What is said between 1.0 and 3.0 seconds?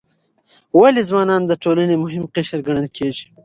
ځوانان د ټولنې مهم قشر ګڼل